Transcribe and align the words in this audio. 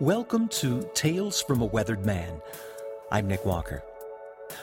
Welcome 0.00 0.46
to 0.50 0.88
Tales 0.94 1.42
from 1.42 1.60
a 1.60 1.64
Weathered 1.64 2.06
Man. 2.06 2.40
I'm 3.10 3.26
Nick 3.26 3.44
Walker. 3.44 3.82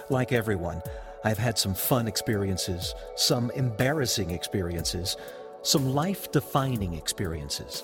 Like 0.10 0.32
everyone, 0.32 0.82
I've 1.26 1.38
had 1.38 1.60
some 1.60 1.74
fun 1.74 2.08
experiences, 2.08 2.96
some 3.18 3.52
embarrassing 3.52 4.32
experiences, 4.32 5.18
some 5.62 5.94
life 5.94 6.32
defining 6.32 6.94
experiences. 6.94 7.84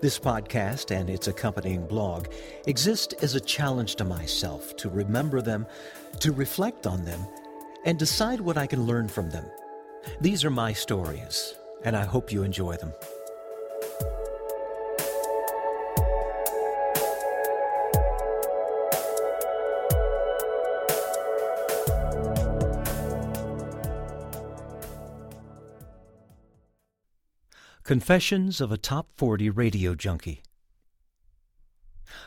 This 0.00 0.16
podcast 0.16 0.94
and 0.94 1.10
its 1.10 1.26
accompanying 1.26 1.88
blog 1.88 2.28
exist 2.68 3.14
as 3.20 3.34
a 3.34 3.40
challenge 3.40 3.96
to 3.96 4.04
myself 4.04 4.76
to 4.76 4.88
remember 4.88 5.42
them, 5.42 5.66
to 6.20 6.30
reflect 6.30 6.86
on 6.86 7.04
them, 7.04 7.26
and 7.84 7.98
decide 7.98 8.40
what 8.40 8.56
I 8.56 8.68
can 8.68 8.86
learn 8.86 9.08
from 9.08 9.28
them. 9.30 9.46
These 10.20 10.44
are 10.44 10.50
my 10.50 10.72
stories, 10.72 11.52
and 11.82 11.96
I 11.96 12.04
hope 12.04 12.30
you 12.30 12.44
enjoy 12.44 12.76
them. 12.76 12.92
Confessions 27.86 28.60
of 28.60 28.72
a 28.72 28.76
Top 28.76 29.12
40 29.14 29.48
Radio 29.48 29.94
Junkie. 29.94 30.42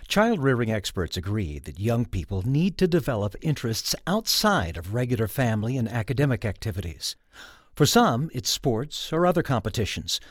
Child 0.07 0.39
rearing 0.39 0.71
experts 0.71 1.17
agree 1.17 1.59
that 1.59 1.81
young 1.81 2.05
people 2.05 2.47
need 2.47 2.77
to 2.77 2.87
develop 2.87 3.35
interests 3.41 3.93
outside 4.07 4.77
of 4.77 4.93
regular 4.93 5.27
family 5.27 5.75
and 5.75 5.89
academic 5.89 6.45
activities. 6.45 7.17
For 7.75 7.85
some, 7.85 8.29
it's 8.33 8.49
sports 8.49 9.11
or 9.11 9.25
other 9.25 9.43
competitions. 9.43 10.21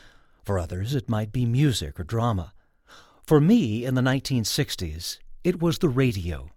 For 0.41 0.57
others, 0.57 0.95
it 0.95 1.07
might 1.07 1.31
be 1.31 1.45
music 1.45 1.99
or 1.99 2.03
drama. 2.03 2.53
For 3.23 3.39
me, 3.39 3.85
in 3.85 3.93
the 3.93 4.01
1960s, 4.01 5.19
it 5.43 5.61
was 5.61 5.77
the 5.77 5.89
radio. 5.89 6.49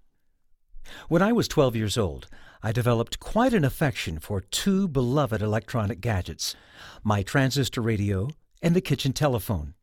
When 1.09 1.21
I 1.21 1.33
was 1.33 1.47
12 1.47 1.77
years 1.77 1.99
old, 1.99 2.27
I 2.63 2.73
developed 2.73 3.21
quite 3.21 3.53
an 3.53 3.67
affection 3.67 4.19
for 4.19 4.41
two 4.41 4.89
beloved 4.89 5.43
electronic 5.43 6.01
gadgets 6.01 6.57
my 7.05 7.23
transistor 7.23 7.83
radio 7.83 8.31
and 8.63 8.75
the 8.75 8.81
kitchen 8.81 9.13
telephone. 9.13 9.75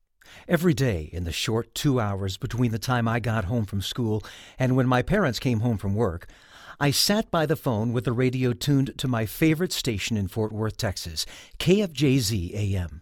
Every 0.47 0.73
day, 0.73 1.09
in 1.11 1.25
the 1.25 1.31
short 1.31 1.75
two 1.75 1.99
hours 1.99 2.37
between 2.37 2.71
the 2.71 2.79
time 2.79 3.07
I 3.07 3.19
got 3.19 3.45
home 3.45 3.65
from 3.65 3.81
school 3.81 4.23
and 4.57 4.75
when 4.75 4.87
my 4.87 5.01
parents 5.01 5.39
came 5.39 5.59
home 5.59 5.77
from 5.77 5.95
work, 5.95 6.27
I 6.79 6.91
sat 6.91 7.29
by 7.29 7.45
the 7.45 7.57
phone 7.57 7.91
with 7.91 8.05
the 8.05 8.13
radio 8.13 8.53
tuned 8.53 8.97
to 8.99 9.07
my 9.07 9.25
favorite 9.25 9.73
station 9.73 10.15
in 10.15 10.29
Fort 10.29 10.53
Worth, 10.53 10.77
Texas, 10.77 11.25
KFJZ 11.59 12.53
AM. 12.53 13.01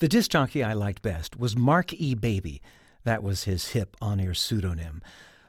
The 0.00 0.08
disc 0.08 0.30
jockey 0.32 0.62
I 0.62 0.74
liked 0.74 1.00
best 1.00 1.38
was 1.38 1.56
Mark 1.56 1.94
E. 1.94 2.14
Baby. 2.14 2.60
That 3.04 3.22
was 3.22 3.44
his 3.44 3.68
hip 3.68 3.96
on 4.02 4.20
air 4.20 4.34
pseudonym, 4.34 5.00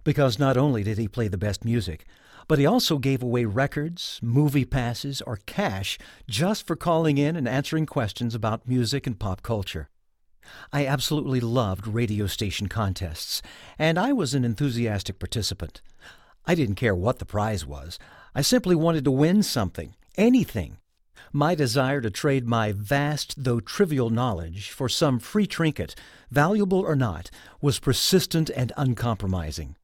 because 0.07 0.39
not 0.39 0.55
only 0.55 0.83
did 0.83 0.97
he 0.97 1.05
play 1.05 1.27
the 1.27 1.37
best 1.37 1.65
music, 1.65 2.05
but 2.47 2.57
he 2.57 2.65
also 2.65 2.97
gave 2.97 3.21
away 3.21 3.43
records, 3.43 4.21
movie 4.23 4.63
passes, 4.63 5.21
or 5.23 5.41
cash 5.45 5.97
just 6.29 6.65
for 6.65 6.77
calling 6.77 7.17
in 7.17 7.35
and 7.35 7.45
answering 7.45 7.85
questions 7.85 8.33
about 8.33 8.69
music 8.69 9.05
and 9.05 9.19
pop 9.19 9.43
culture. 9.43 9.89
I 10.71 10.85
absolutely 10.85 11.41
loved 11.41 11.87
radio 11.87 12.25
station 12.25 12.67
contests, 12.67 13.41
and 13.77 13.99
I 13.99 14.13
was 14.13 14.33
an 14.33 14.45
enthusiastic 14.45 15.19
participant. 15.19 15.81
I 16.45 16.55
didn't 16.55 16.75
care 16.75 16.95
what 16.95 17.19
the 17.19 17.25
prize 17.25 17.65
was. 17.65 17.99
I 18.33 18.39
simply 18.39 18.77
wanted 18.77 19.03
to 19.03 19.11
win 19.11 19.43
something, 19.43 19.93
anything. 20.15 20.77
My 21.33 21.53
desire 21.53 21.99
to 21.99 22.09
trade 22.09 22.47
my 22.47 22.71
vast, 22.71 23.43
though 23.43 23.59
trivial 23.59 24.09
knowledge 24.09 24.69
for 24.71 24.87
some 24.87 25.19
free 25.19 25.47
trinket, 25.47 25.95
valuable 26.31 26.79
or 26.79 26.95
not, 26.95 27.29
was 27.59 27.77
persistent 27.77 28.49
and 28.51 28.71
uncompromising. 28.77 29.75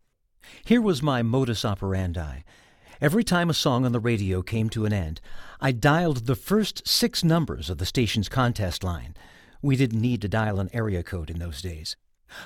Here 0.66 0.82
was 0.82 1.02
my 1.02 1.22
modus 1.22 1.66
operandi. 1.66 2.42
Every 3.02 3.24
time 3.24 3.50
a 3.50 3.54
song 3.54 3.86
on 3.86 3.92
the 3.92 4.00
radio 4.00 4.42
came 4.42 4.70
to 4.70 4.86
an 4.86 4.94
end, 4.94 5.20
I 5.60 5.72
dialed 5.72 6.26
the 6.26 6.36
first 6.36 6.88
six 6.88 7.24
numbers 7.24 7.70
of 7.70 7.78
the 7.78 7.86
station's 7.86 8.30
contest 8.30 8.84
line. 8.84 9.16
We 9.62 9.76
didn't 9.76 10.02
need 10.02 10.22
to 10.22 10.28
dial 10.28 10.60
an 10.60 10.70
area 10.74 11.04
code 11.04 11.30
in 11.30 11.40
those 11.40 11.62
days. 11.62 11.96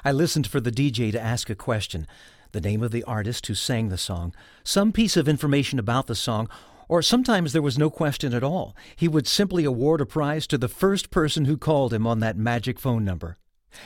I 0.04 0.12
listened 0.12 0.48
for 0.48 0.60
the 0.60 0.72
DJ 0.72 1.12
to 1.12 1.22
ask 1.22 1.50
a 1.50 1.56
question, 1.56 2.08
the 2.52 2.62
name 2.62 2.82
of 2.82 2.92
the 2.92 3.04
artist 3.04 3.48
who 3.48 3.56
sang 3.56 3.90
the 3.90 3.98
song, 3.98 4.34
some 4.64 4.92
piece 4.92 5.18
of 5.18 5.28
information 5.28 5.80
about 5.80 6.08
the 6.08 6.16
song, 6.16 6.50
or 6.88 7.02
sometimes 7.02 7.54
there 7.54 7.62
was 7.62 7.78
no 7.78 7.90
question 7.90 8.34
at 8.34 8.44
all. 8.44 8.76
He 8.96 9.08
would 9.08 9.28
simply 9.28 9.66
award 9.66 10.02
a 10.02 10.06
prize 10.06 10.48
to 10.48 10.58
the 10.58 10.68
first 10.68 11.10
person 11.10 11.46
who 11.46 11.58
called 11.58 11.94
him 11.94 12.08
on 12.08 12.20
that 12.20 12.38
magic 12.38 12.80
phone 12.80 13.04
number. 13.04 13.38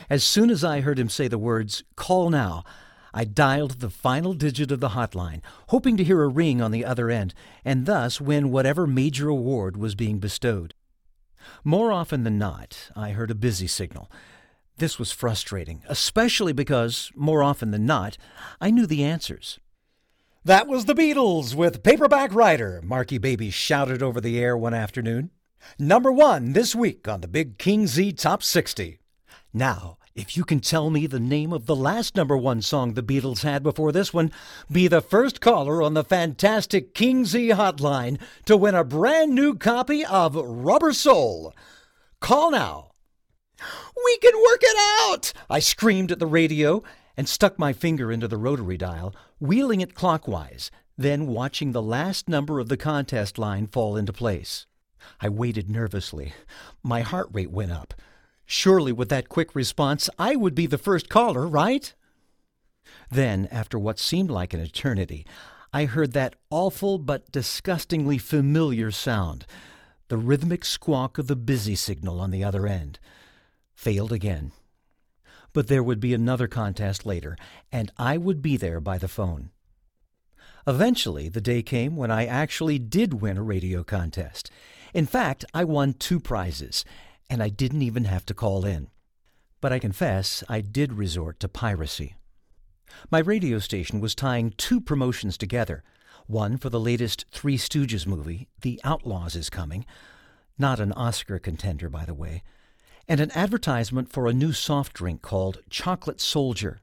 As 0.08 0.22
soon 0.24 0.50
as 0.50 0.62
I 0.62 0.80
heard 0.80 0.98
him 0.98 1.08
say 1.08 1.28
the 1.28 1.38
words, 1.38 1.82
Call 1.96 2.30
now, 2.30 2.64
I 3.14 3.24
dialed 3.24 3.80
the 3.80 3.90
final 3.90 4.32
digit 4.32 4.70
of 4.70 4.80
the 4.80 4.90
hotline, 4.90 5.42
hoping 5.68 5.96
to 5.96 6.04
hear 6.04 6.22
a 6.22 6.28
ring 6.28 6.62
on 6.62 6.70
the 6.70 6.84
other 6.84 7.10
end, 7.10 7.34
and 7.64 7.86
thus 7.86 8.20
win 8.20 8.50
whatever 8.50 8.86
major 8.86 9.28
award 9.28 9.76
was 9.76 9.94
being 9.94 10.18
bestowed. 10.18 10.74
More 11.64 11.92
often 11.92 12.24
than 12.24 12.38
not, 12.38 12.90
I 12.96 13.10
heard 13.10 13.30
a 13.30 13.34
busy 13.34 13.66
signal. 13.66 14.10
This 14.78 14.98
was 14.98 15.12
frustrating, 15.12 15.82
especially 15.88 16.52
because, 16.52 17.12
more 17.14 17.42
often 17.42 17.70
than 17.70 17.84
not, 17.84 18.16
I 18.60 18.70
knew 18.70 18.86
the 18.86 19.04
answers. 19.04 19.58
That 20.44 20.66
was 20.66 20.86
the 20.86 20.94
Beatles 20.94 21.54
with 21.54 21.82
Paperback 21.82 22.34
Writer, 22.34 22.80
Marky 22.82 23.18
Baby 23.18 23.50
shouted 23.50 24.02
over 24.02 24.20
the 24.20 24.40
air 24.40 24.56
one 24.56 24.74
afternoon. 24.74 25.30
Number 25.78 26.10
one 26.10 26.52
this 26.52 26.74
week 26.74 27.06
on 27.06 27.20
the 27.20 27.28
Big 27.28 27.58
King 27.58 27.86
Z 27.86 28.14
Top 28.14 28.42
60. 28.42 28.98
Now, 29.52 29.98
if 30.14 30.36
you 30.36 30.44
can 30.44 30.60
tell 30.60 30.90
me 30.90 31.06
the 31.06 31.20
name 31.20 31.52
of 31.52 31.66
the 31.66 31.76
last 31.76 32.16
number 32.16 32.36
one 32.36 32.60
song 32.60 32.92
the 32.92 33.02
Beatles 33.02 33.42
had 33.42 33.62
before 33.62 33.92
this 33.92 34.12
one, 34.12 34.30
be 34.70 34.86
the 34.86 35.00
first 35.00 35.40
caller 35.40 35.82
on 35.82 35.94
the 35.94 36.04
fantastic 36.04 36.94
King 36.94 37.24
Z 37.24 37.48
hotline 37.48 38.20
to 38.44 38.56
win 38.56 38.74
a 38.74 38.84
brand 38.84 39.34
new 39.34 39.54
copy 39.54 40.04
of 40.04 40.36
Rubber 40.36 40.92
Soul. 40.92 41.54
Call 42.20 42.50
now. 42.50 42.90
We 44.04 44.18
can 44.18 44.34
work 44.34 44.60
it 44.62 44.76
out! 45.08 45.32
I 45.48 45.60
screamed 45.60 46.12
at 46.12 46.18
the 46.18 46.26
radio 46.26 46.82
and 47.16 47.28
stuck 47.28 47.58
my 47.58 47.72
finger 47.72 48.12
into 48.12 48.28
the 48.28 48.36
rotary 48.36 48.76
dial, 48.76 49.14
wheeling 49.40 49.80
it 49.80 49.94
clockwise, 49.94 50.70
then 50.98 51.26
watching 51.26 51.72
the 51.72 51.82
last 51.82 52.28
number 52.28 52.60
of 52.60 52.68
the 52.68 52.76
contest 52.76 53.38
line 53.38 53.66
fall 53.66 53.96
into 53.96 54.12
place. 54.12 54.66
I 55.20 55.28
waited 55.30 55.70
nervously. 55.70 56.34
My 56.82 57.00
heart 57.00 57.28
rate 57.32 57.50
went 57.50 57.72
up. 57.72 57.94
Surely, 58.46 58.92
with 58.92 59.08
that 59.08 59.28
quick 59.28 59.54
response, 59.54 60.10
I 60.18 60.36
would 60.36 60.54
be 60.54 60.66
the 60.66 60.78
first 60.78 61.08
caller, 61.08 61.46
right? 61.46 61.92
Then, 63.10 63.48
after 63.50 63.78
what 63.78 63.98
seemed 63.98 64.30
like 64.30 64.52
an 64.52 64.60
eternity, 64.60 65.26
I 65.72 65.86
heard 65.86 66.12
that 66.12 66.36
awful 66.50 66.98
but 66.98 67.32
disgustingly 67.32 68.18
familiar 68.18 68.90
sound 68.90 69.46
the 70.08 70.18
rhythmic 70.18 70.62
squawk 70.62 71.16
of 71.16 71.26
the 71.26 71.36
busy 71.36 71.74
signal 71.74 72.20
on 72.20 72.30
the 72.30 72.44
other 72.44 72.66
end. 72.66 72.98
Failed 73.74 74.12
again. 74.12 74.52
But 75.54 75.68
there 75.68 75.82
would 75.82 76.00
be 76.00 76.12
another 76.12 76.48
contest 76.48 77.06
later, 77.06 77.34
and 77.72 77.90
I 77.96 78.18
would 78.18 78.42
be 78.42 78.58
there 78.58 78.78
by 78.78 78.98
the 78.98 79.08
phone. 79.08 79.52
Eventually, 80.66 81.30
the 81.30 81.40
day 81.40 81.62
came 81.62 81.96
when 81.96 82.10
I 82.10 82.26
actually 82.26 82.78
did 82.78 83.22
win 83.22 83.38
a 83.38 83.42
radio 83.42 83.82
contest. 83.82 84.50
In 84.92 85.06
fact, 85.06 85.46
I 85.54 85.64
won 85.64 85.94
two 85.94 86.20
prizes 86.20 86.84
and 87.32 87.42
I 87.42 87.48
didn't 87.48 87.80
even 87.80 88.04
have 88.04 88.26
to 88.26 88.34
call 88.34 88.66
in. 88.66 88.88
But 89.62 89.72
I 89.72 89.78
confess 89.78 90.44
I 90.50 90.60
did 90.60 90.92
resort 90.92 91.40
to 91.40 91.48
piracy. 91.48 92.14
My 93.10 93.20
radio 93.20 93.58
station 93.58 94.00
was 94.00 94.14
tying 94.14 94.52
two 94.58 94.82
promotions 94.82 95.38
together 95.38 95.82
one 96.26 96.58
for 96.58 96.68
the 96.68 96.78
latest 96.78 97.24
Three 97.32 97.56
Stooges 97.56 98.06
movie, 98.06 98.48
The 98.60 98.78
Outlaws 98.84 99.34
is 99.34 99.48
Coming, 99.48 99.86
not 100.58 100.78
an 100.78 100.92
Oscar 100.92 101.38
contender, 101.38 101.88
by 101.88 102.04
the 102.04 102.12
way, 102.12 102.42
and 103.08 103.18
an 103.18 103.30
advertisement 103.32 104.12
for 104.12 104.26
a 104.26 104.34
new 104.34 104.52
soft 104.52 104.92
drink 104.92 105.22
called 105.22 105.62
Chocolate 105.70 106.20
Soldier. 106.20 106.80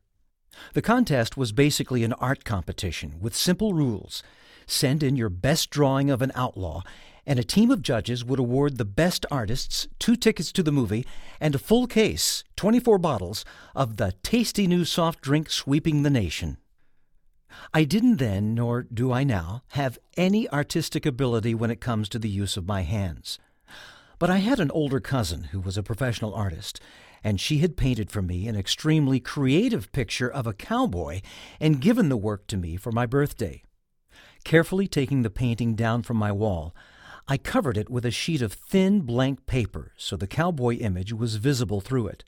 The 0.74 0.81
contest 0.81 1.38
was 1.38 1.51
basically 1.51 2.03
an 2.03 2.13
art 2.13 2.44
competition 2.44 3.19
with 3.21 3.35
simple 3.35 3.75
rules. 3.75 4.24
Send 4.65 5.03
in 5.03 5.15
your 5.15 5.29
best 5.29 5.69
drawing 5.69 6.09
of 6.09 6.24
an 6.24 6.31
outlaw, 6.33 6.81
and 7.29 7.37
a 7.37 7.43
team 7.43 7.69
of 7.69 7.83
judges 7.83 8.25
would 8.25 8.39
award 8.39 8.77
the 8.77 8.83
best 8.83 9.23
artists 9.29 9.87
two 9.99 10.15
tickets 10.15 10.51
to 10.51 10.63
the 10.63 10.71
movie 10.71 11.05
and 11.39 11.53
a 11.53 11.59
full 11.59 11.85
case, 11.85 12.43
24 12.55 12.97
bottles, 12.97 13.45
of 13.75 13.97
the 13.97 14.15
tasty 14.23 14.65
new 14.65 14.83
soft 14.83 15.21
drink 15.21 15.47
sweeping 15.47 16.01
the 16.01 16.09
nation. 16.09 16.57
I 17.71 17.83
didn't 17.83 18.17
then, 18.17 18.55
nor 18.55 18.81
do 18.81 19.13
I 19.13 19.23
now, 19.23 19.61
have 19.69 19.99
any 20.17 20.49
artistic 20.49 21.05
ability 21.05 21.53
when 21.53 21.69
it 21.69 21.79
comes 21.79 22.09
to 22.09 22.19
the 22.19 22.29
use 22.29 22.57
of 22.57 22.65
my 22.65 22.81
hands. 22.81 23.37
But 24.17 24.31
I 24.31 24.37
had 24.37 24.59
an 24.59 24.71
older 24.71 24.99
cousin 24.99 25.45
who 25.51 25.59
was 25.59 25.77
a 25.77 25.83
professional 25.83 26.33
artist, 26.33 26.81
and 27.23 27.39
she 27.39 27.59
had 27.59 27.77
painted 27.77 28.09
for 28.09 28.23
me 28.23 28.47
an 28.47 28.55
extremely 28.55 29.19
creative 29.19 29.91
picture 29.91 30.31
of 30.31 30.47
a 30.47 30.53
cowboy 30.53 31.21
and 31.59 31.79
given 31.79 32.09
the 32.09 32.17
work 32.17 32.47
to 32.47 32.57
me 32.57 32.75
for 32.75 32.91
my 32.91 33.05
birthday. 33.05 33.61
Carefully 34.43 34.87
taking 34.87 35.21
the 35.21 35.29
painting 35.29 35.75
down 35.75 36.01
from 36.01 36.17
my 36.17 36.31
wall, 36.31 36.73
I 37.31 37.37
covered 37.37 37.77
it 37.77 37.91
with 37.91 38.05
a 38.05 38.11
sheet 38.11 38.41
of 38.41 38.53
thin 38.53 39.01
blank 39.01 39.45
paper 39.45 39.91
so 39.97 40.17
the 40.17 40.25
cowboy 40.25 40.77
image 40.77 41.13
was 41.13 41.35
visible 41.35 41.79
through 41.79 42.07
it. 42.07 42.23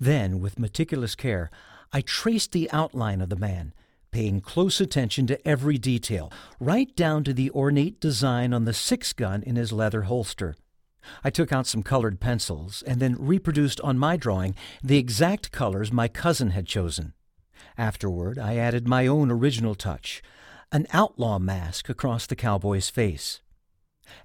Then, 0.00 0.40
with 0.40 0.58
meticulous 0.58 1.14
care, 1.14 1.50
I 1.92 2.00
traced 2.00 2.52
the 2.52 2.70
outline 2.70 3.20
of 3.20 3.28
the 3.28 3.36
man, 3.36 3.74
paying 4.10 4.40
close 4.40 4.80
attention 4.80 5.26
to 5.26 5.46
every 5.46 5.76
detail, 5.76 6.32
right 6.58 6.96
down 6.96 7.24
to 7.24 7.34
the 7.34 7.50
ornate 7.50 8.00
design 8.00 8.54
on 8.54 8.64
the 8.64 8.72
six 8.72 9.12
gun 9.12 9.42
in 9.42 9.56
his 9.56 9.70
leather 9.70 10.02
holster. 10.02 10.56
I 11.22 11.28
took 11.28 11.52
out 11.52 11.66
some 11.66 11.82
colored 11.82 12.18
pencils 12.18 12.82
and 12.86 13.00
then 13.00 13.16
reproduced 13.18 13.82
on 13.82 13.98
my 13.98 14.16
drawing 14.16 14.54
the 14.82 14.96
exact 14.96 15.52
colors 15.52 15.92
my 15.92 16.08
cousin 16.08 16.52
had 16.52 16.64
chosen. 16.64 17.12
Afterward, 17.76 18.38
I 18.38 18.56
added 18.56 18.88
my 18.88 19.06
own 19.06 19.30
original 19.30 19.74
touch 19.74 20.22
an 20.74 20.86
outlaw 20.90 21.38
mask 21.38 21.90
across 21.90 22.24
the 22.24 22.34
cowboy's 22.34 22.88
face. 22.88 23.42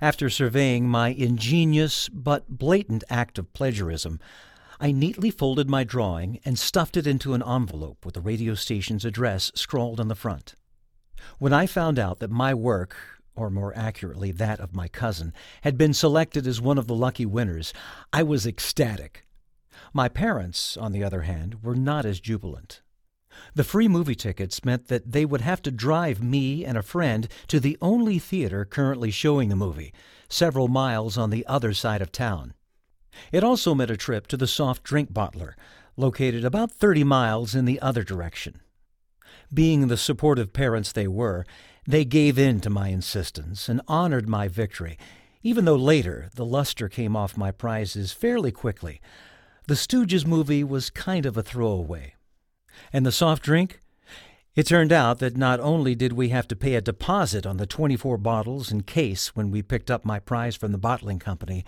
After 0.01 0.29
surveying 0.29 0.87
my 0.87 1.09
ingenious 1.09 2.09
but 2.09 2.49
blatant 2.49 3.03
act 3.09 3.37
of 3.37 3.53
plagiarism, 3.53 4.19
I 4.79 4.91
neatly 4.91 5.31
folded 5.31 5.69
my 5.69 5.83
drawing 5.83 6.39
and 6.45 6.59
stuffed 6.59 6.97
it 6.97 7.07
into 7.07 7.33
an 7.33 7.41
envelope 7.41 8.05
with 8.05 8.13
the 8.13 8.21
radio 8.21 8.53
station's 8.53 9.05
address 9.05 9.51
scrawled 9.55 9.99
on 9.99 10.07
the 10.07 10.15
front. 10.15 10.55
When 11.39 11.53
I 11.53 11.65
found 11.65 11.97
out 11.97 12.19
that 12.19 12.29
my 12.29 12.53
work, 12.53 12.95
or 13.35 13.49
more 13.49 13.75
accurately 13.75 14.31
that 14.31 14.59
of 14.59 14.75
my 14.75 14.87
cousin, 14.87 15.33
had 15.61 15.77
been 15.77 15.93
selected 15.93 16.45
as 16.45 16.61
one 16.61 16.77
of 16.77 16.87
the 16.87 16.95
lucky 16.95 17.25
winners, 17.25 17.73
I 18.13 18.23
was 18.23 18.45
ecstatic. 18.45 19.27
My 19.93 20.09
parents, 20.09 20.77
on 20.77 20.91
the 20.91 21.03
other 21.03 21.21
hand, 21.21 21.63
were 21.63 21.75
not 21.75 22.05
as 22.05 22.19
jubilant. 22.19 22.81
The 23.55 23.63
free 23.63 23.87
movie 23.87 24.15
tickets 24.15 24.63
meant 24.65 24.87
that 24.87 25.11
they 25.11 25.25
would 25.25 25.41
have 25.41 25.61
to 25.63 25.71
drive 25.71 26.21
me 26.21 26.65
and 26.65 26.77
a 26.77 26.83
friend 26.83 27.27
to 27.47 27.59
the 27.59 27.77
only 27.81 28.19
theater 28.19 28.65
currently 28.65 29.11
showing 29.11 29.49
the 29.49 29.55
movie, 29.55 29.93
several 30.29 30.67
miles 30.67 31.17
on 31.17 31.29
the 31.29 31.45
other 31.47 31.73
side 31.73 32.01
of 32.01 32.11
town. 32.11 32.53
It 33.31 33.43
also 33.43 33.73
meant 33.73 33.91
a 33.91 33.97
trip 33.97 34.27
to 34.27 34.37
the 34.37 34.47
soft 34.47 34.83
drink 34.83 35.11
bottler, 35.11 35.53
located 35.95 36.45
about 36.45 36.71
30 36.71 37.03
miles 37.03 37.55
in 37.55 37.65
the 37.65 37.79
other 37.81 38.03
direction. 38.03 38.61
Being 39.53 39.87
the 39.87 39.97
supportive 39.97 40.53
parents 40.53 40.91
they 40.91 41.07
were, 41.07 41.45
they 41.87 42.03
gave 42.03 42.37
in 42.37 42.59
to 42.61 42.69
my 42.69 42.89
insistence 42.89 43.69
and 43.69 43.81
honored 43.87 44.27
my 44.27 44.47
victory, 44.47 44.97
even 45.41 45.65
though 45.65 45.75
later 45.75 46.29
the 46.35 46.45
luster 46.45 46.89
came 46.89 47.15
off 47.15 47.37
my 47.37 47.51
prizes 47.51 48.11
fairly 48.11 48.51
quickly. 48.51 48.99
The 49.67 49.75
Stooges 49.75 50.25
movie 50.25 50.63
was 50.63 50.89
kind 50.89 51.25
of 51.25 51.37
a 51.37 51.43
throwaway. 51.43 52.16
And 52.91 53.05
the 53.05 53.11
soft 53.11 53.43
drink? 53.43 53.79
It 54.55 54.65
turned 54.65 54.91
out 54.91 55.19
that 55.19 55.37
not 55.37 55.59
only 55.59 55.93
did 55.93 56.13
we 56.13 56.29
have 56.29 56.47
to 56.47 56.55
pay 56.55 56.73
a 56.73 56.81
deposit 56.81 57.45
on 57.45 57.57
the 57.57 57.67
24 57.67 58.17
bottles 58.17 58.71
and 58.71 58.87
case 58.87 59.35
when 59.35 59.51
we 59.51 59.61
picked 59.61 59.91
up 59.91 60.03
my 60.03 60.19
prize 60.19 60.55
from 60.55 60.71
the 60.71 60.79
bottling 60.79 61.19
company, 61.19 61.63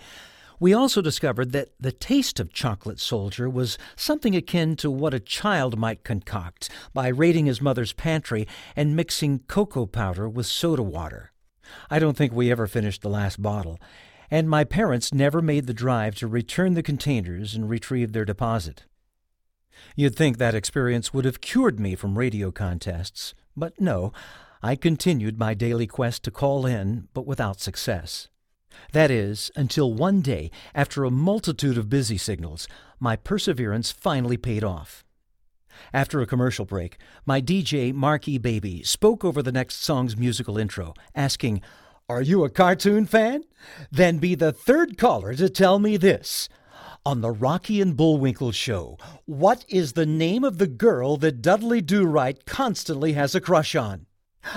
we 0.58 0.74
also 0.74 1.00
discovered 1.00 1.52
that 1.52 1.70
the 1.80 1.92
taste 1.92 2.38
of 2.38 2.52
Chocolate 2.52 3.00
Soldier 3.00 3.48
was 3.48 3.78
something 3.96 4.36
akin 4.36 4.76
to 4.76 4.90
what 4.90 5.14
a 5.14 5.20
child 5.20 5.78
might 5.78 6.04
concoct 6.04 6.68
by 6.92 7.08
raiding 7.08 7.46
his 7.46 7.62
mother's 7.62 7.94
pantry 7.94 8.46
and 8.76 8.94
mixing 8.94 9.38
cocoa 9.38 9.86
powder 9.86 10.28
with 10.28 10.46
soda 10.46 10.82
water. 10.82 11.32
I 11.90 11.98
don't 11.98 12.16
think 12.16 12.32
we 12.32 12.50
ever 12.50 12.66
finished 12.66 13.00
the 13.00 13.08
last 13.08 13.40
bottle, 13.40 13.78
and 14.30 14.50
my 14.50 14.64
parents 14.64 15.14
never 15.14 15.40
made 15.40 15.66
the 15.66 15.72
drive 15.72 16.14
to 16.16 16.26
return 16.26 16.74
the 16.74 16.82
containers 16.82 17.54
and 17.54 17.70
retrieve 17.70 18.12
their 18.12 18.24
deposit. 18.24 18.84
You'd 19.96 20.16
think 20.16 20.38
that 20.38 20.54
experience 20.54 21.12
would 21.12 21.24
have 21.24 21.40
cured 21.40 21.78
me 21.78 21.94
from 21.94 22.18
radio 22.18 22.50
contests, 22.50 23.34
but 23.56 23.80
no, 23.80 24.12
I 24.62 24.76
continued 24.76 25.38
my 25.38 25.54
daily 25.54 25.86
quest 25.86 26.22
to 26.24 26.30
call 26.30 26.66
in, 26.66 27.08
but 27.14 27.26
without 27.26 27.60
success. 27.60 28.28
That 28.92 29.10
is, 29.10 29.50
until 29.56 29.92
one 29.92 30.20
day, 30.20 30.50
after 30.74 31.04
a 31.04 31.10
multitude 31.10 31.78
of 31.78 31.88
busy 31.88 32.18
signals, 32.18 32.68
my 32.98 33.16
perseverance 33.16 33.90
finally 33.90 34.36
paid 34.36 34.62
off. 34.62 35.04
After 35.92 36.20
a 36.20 36.26
commercial 36.26 36.64
break, 36.64 36.98
my 37.24 37.40
DJ, 37.40 37.92
Marky 37.94 38.38
Baby, 38.38 38.82
spoke 38.82 39.24
over 39.24 39.42
the 39.42 39.52
next 39.52 39.82
song's 39.82 40.16
musical 40.16 40.58
intro, 40.58 40.94
asking, 41.14 41.62
Are 42.08 42.22
you 42.22 42.44
a 42.44 42.50
cartoon 42.50 43.06
fan? 43.06 43.44
Then 43.90 44.18
be 44.18 44.34
the 44.34 44.52
third 44.52 44.98
caller 44.98 45.34
to 45.34 45.48
tell 45.48 45.78
me 45.78 45.96
this. 45.96 46.48
On 47.06 47.22
the 47.22 47.30
Rocky 47.30 47.80
and 47.80 47.96
Bullwinkle 47.96 48.52
show, 48.52 48.98
what 49.24 49.64
is 49.70 49.94
the 49.94 50.04
name 50.04 50.44
of 50.44 50.58
the 50.58 50.66
girl 50.66 51.16
that 51.16 51.40
Dudley 51.40 51.80
Do 51.80 52.04
Right 52.04 52.44
constantly 52.44 53.14
has 53.14 53.34
a 53.34 53.40
crush 53.40 53.74
on? 53.74 54.04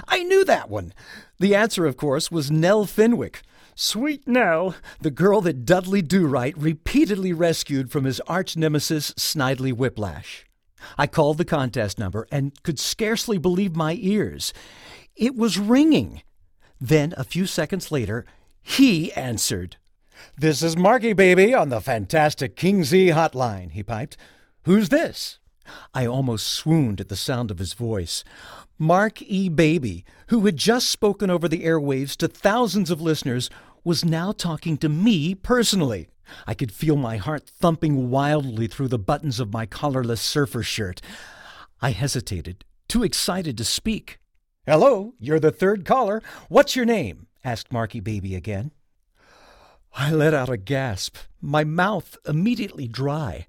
I 0.10 0.24
knew 0.24 0.44
that 0.44 0.69
one. 0.69 0.94
The 1.40 1.56
answer, 1.56 1.86
of 1.86 1.95
course, 1.95 2.31
was 2.31 2.51
Nell 2.51 2.86
Fenwick. 2.86 3.44
Sweet 3.75 4.28
Nell, 4.28 4.75
the 5.00 5.10
girl 5.10 5.40
that 5.40 5.63
Dudley 5.63 6.01
Do 6.01 6.28
Right 6.28 6.57
repeatedly 6.57 7.31
rescued 7.31 7.90
from 7.90 8.04
his 8.04 8.19
arch 8.28 8.57
nemesis 8.57 9.13
Snidely 9.13 9.72
Whiplash. 9.72 10.45
I 10.98 11.07
called 11.07 11.38
the 11.38 11.45
contest 11.45 11.98
number 11.98 12.28
and 12.30 12.62
could 12.62 12.78
scarcely 12.78 13.38
believe 13.38 13.74
my 13.74 13.98
ears. 14.01 14.51
It 15.16 15.38
was 15.38 15.57
ringing. 15.57 16.24
Then, 16.80 17.13
a 17.16 17.24
few 17.24 17.45
seconds 17.45 17.90
later, 17.90 18.25
he 18.62 19.13
answered. 19.13 19.78
This 20.38 20.62
is 20.63 20.75
Marky 20.77 21.13
Baby 21.13 21.54
on 21.54 21.69
the 21.69 21.81
fantastic 21.81 22.56
King 22.56 22.83
Z 22.83 23.07
hotline, 23.10 23.71
he 23.71 23.83
piped. 23.83 24.18
Who's 24.63 24.89
this? 24.89 25.39
I 25.94 26.06
almost 26.06 26.48
swooned 26.48 27.00
at 27.00 27.10
the 27.10 27.15
sound 27.15 27.51
of 27.51 27.60
his 27.60 27.74
voice. 27.74 28.24
Mark 28.77 29.21
E. 29.21 29.50
Baby, 29.50 30.04
who 30.27 30.45
had 30.45 30.57
just 30.57 30.89
spoken 30.89 31.30
over 31.30 31.48
the 31.48 31.63
airwaves 31.63 32.15
to 32.18 32.27
thousands 32.27 32.89
of 32.92 33.01
listeners, 33.01 33.50
was 33.83 34.04
now 34.04 34.31
talking 34.31 34.77
to 34.77 34.89
me 34.89 35.36
personally. 35.36 36.10
I 36.48 36.54
could 36.54 36.71
feel 36.71 36.95
my 36.95 37.18
heart 37.18 37.48
thumping 37.48 38.09
wildly 38.09 38.68
through 38.68 38.88
the 38.88 39.00
buttons 39.00 39.39
of 39.39 39.54
my 39.54 39.66
collarless 39.66 40.21
surfer 40.21 40.63
shirt. 40.63 41.01
I 41.81 41.92
hesitated, 41.92 42.66
too 42.88 43.04
excited 43.04 43.57
to 43.57 43.66
speak. 43.66 44.19
Hello, 44.66 45.13
you're 45.19 45.39
the 45.39 45.51
third 45.51 45.86
caller. 45.86 46.21
What's 46.50 46.75
your 46.75 46.86
name? 46.86 47.27
asked 47.44 47.74
Marky 47.74 48.00
Baby 48.00 48.36
again. 48.36 48.71
I 49.95 50.12
let 50.12 50.34
out 50.34 50.50
a 50.50 50.57
gasp, 50.57 51.18
my 51.40 51.63
mouth 51.63 52.18
immediately 52.28 52.88
dry. 52.88 53.45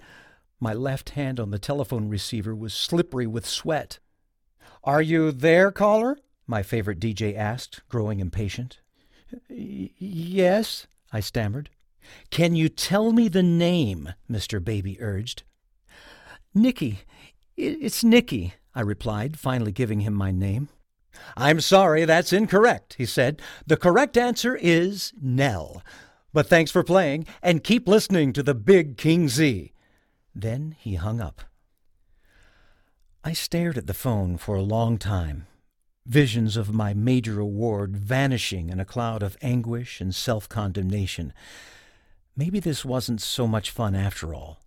My 0.61 0.75
left 0.75 1.11
hand 1.11 1.41
on 1.41 1.51
the 1.51 1.59
telephone 1.59 2.09
receiver 2.09 2.55
was 2.55 2.75
slippery 2.75 3.27
with 3.27 3.47
sweat. 3.47 3.99
Are 4.83 5.01
you 5.01 5.33
there, 5.33 5.71
caller? 5.71 6.19
My 6.47 6.63
favorite 6.63 7.01
DJ 7.01 7.35
asked, 7.35 7.81
growing 7.89 8.21
impatient. 8.21 8.81
Yes, 9.49 10.87
I 11.13 11.21
stammered. 11.21 11.71
Can 12.31 12.55
you 12.55 12.69
tell 12.69 13.13
me 13.13 13.29
the 13.29 13.43
name? 13.43 14.13
Mr. 14.31 14.63
Baby 14.63 15.01
urged. 15.01 15.45
Nicky. 16.55 17.01
It's 17.57 18.05
Nicky, 18.05 18.55
I 18.75 18.83
replied, 18.83 19.39
finally 19.39 19.73
giving 19.73 20.01
him 20.01 20.13
my 20.13 20.31
name. 20.31 20.69
I'm 21.37 21.61
sorry, 21.61 22.05
that's 22.05 22.33
incorrect, 22.33 22.95
he 22.99 23.07
said. 23.07 23.41
The 23.67 23.77
correct 23.77 24.19
answer 24.19 24.57
is 24.57 25.13
Nell. 25.21 25.83
But 26.35 26.49
thanks 26.49 26.73
for 26.73 26.83
playing, 26.83 27.27
and 27.45 27.63
keep 27.63 27.87
listening 27.87 28.33
to 28.33 28.43
the 28.43 28.57
Big 28.57 28.97
King 28.97 29.29
Z. 29.29 29.73
Then 30.35 30.75
he 30.81 30.97
hung 30.97 31.21
up. 31.21 31.43
I 33.23 33.33
stared 33.33 33.79
at 33.79 33.87
the 33.87 33.95
phone 33.95 34.37
for 34.37 34.57
a 34.57 34.63
long 34.63 34.99
time, 34.99 35.47
visions 36.05 36.57
of 36.57 36.75
my 36.75 36.93
major 36.93 37.39
award 37.39 37.97
vanishing 37.97 38.69
in 38.69 38.81
a 38.81 38.85
cloud 38.85 39.23
of 39.23 39.39
anguish 39.43 40.01
and 40.01 40.13
self 40.13 40.49
condemnation. 40.49 41.33
Maybe 42.37 42.59
this 42.59 42.85
wasn't 42.85 43.23
so 43.23 43.47
much 43.47 43.71
fun 43.71 43.95
after 43.95 44.35
all. 44.35 44.59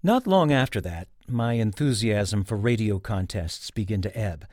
Not 0.00 0.28
long 0.28 0.52
after 0.52 0.80
that, 0.82 1.08
my 1.28 1.54
enthusiasm 1.54 2.44
for 2.44 2.56
radio 2.56 3.00
contests 3.00 3.72
began 3.72 4.00
to 4.02 4.16
ebb. 4.16 4.46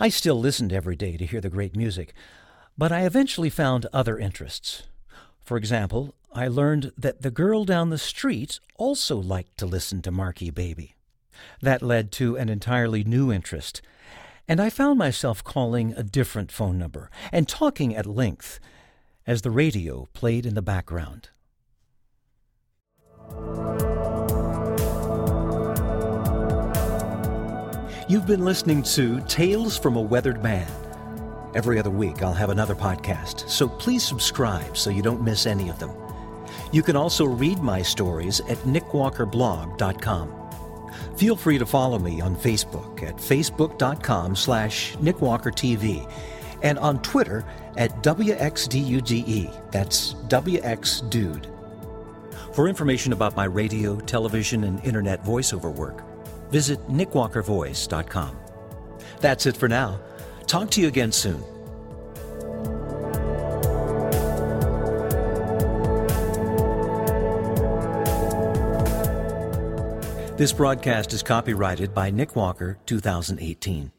I 0.00 0.08
still 0.08 0.40
listened 0.40 0.72
every 0.72 0.96
day 0.96 1.16
to 1.16 1.26
hear 1.26 1.40
the 1.40 1.48
great 1.48 1.76
music, 1.76 2.12
but 2.76 2.90
I 2.90 3.06
eventually 3.06 3.50
found 3.50 3.86
other 3.92 4.18
interests. 4.18 4.82
For 5.48 5.56
example, 5.56 6.14
I 6.34 6.46
learned 6.46 6.92
that 6.98 7.22
the 7.22 7.30
girl 7.30 7.64
down 7.64 7.88
the 7.88 7.96
street 7.96 8.60
also 8.76 9.16
liked 9.16 9.56
to 9.56 9.64
listen 9.64 10.02
to 10.02 10.10
Marky 10.10 10.50
Baby. 10.50 10.94
That 11.62 11.80
led 11.80 12.12
to 12.20 12.36
an 12.36 12.50
entirely 12.50 13.02
new 13.02 13.32
interest, 13.32 13.80
and 14.46 14.60
I 14.60 14.68
found 14.68 14.98
myself 14.98 15.42
calling 15.42 15.94
a 15.94 16.02
different 16.02 16.52
phone 16.52 16.76
number 16.76 17.10
and 17.32 17.48
talking 17.48 17.96
at 17.96 18.04
length 18.04 18.60
as 19.26 19.40
the 19.40 19.50
radio 19.50 20.06
played 20.12 20.44
in 20.44 20.52
the 20.52 20.60
background. 20.60 21.30
You've 28.06 28.26
been 28.26 28.44
listening 28.44 28.82
to 28.82 29.22
Tales 29.22 29.78
from 29.78 29.96
a 29.96 30.02
Weathered 30.02 30.42
Man. 30.42 30.87
Every 31.54 31.78
other 31.78 31.90
week, 31.90 32.22
I'll 32.22 32.34
have 32.34 32.50
another 32.50 32.74
podcast, 32.74 33.48
so 33.48 33.68
please 33.68 34.02
subscribe 34.02 34.76
so 34.76 34.90
you 34.90 35.02
don't 35.02 35.22
miss 35.22 35.46
any 35.46 35.68
of 35.70 35.78
them. 35.78 35.90
You 36.72 36.82
can 36.82 36.96
also 36.96 37.24
read 37.24 37.60
my 37.60 37.80
stories 37.82 38.40
at 38.40 38.58
nickwalkerblog.com. 38.58 40.34
Feel 41.16 41.36
free 41.36 41.58
to 41.58 41.66
follow 41.66 41.98
me 41.98 42.20
on 42.20 42.36
Facebook 42.36 43.02
at 43.02 43.16
facebook.com 43.16 44.36
slash 44.36 44.94
nickwalkertv 44.96 46.12
and 46.62 46.78
on 46.78 47.00
Twitter 47.02 47.44
at 47.76 48.02
WXDUDE. 48.02 49.70
That's 49.72 50.14
WXDude. 50.28 51.46
For 52.54 52.68
information 52.68 53.12
about 53.12 53.36
my 53.36 53.44
radio, 53.44 54.00
television, 54.00 54.64
and 54.64 54.84
internet 54.84 55.24
voiceover 55.24 55.72
work, 55.72 56.02
visit 56.50 56.80
nickwalkervoice.com. 56.88 58.36
That's 59.20 59.46
it 59.46 59.56
for 59.56 59.68
now. 59.68 60.00
Talk 60.48 60.70
to 60.70 60.80
you 60.80 60.88
again 60.88 61.12
soon. 61.12 61.44
This 70.38 70.52
broadcast 70.52 71.12
is 71.12 71.22
copyrighted 71.22 71.92
by 71.92 72.10
Nick 72.10 72.34
Walker 72.34 72.78
2018. 72.86 73.92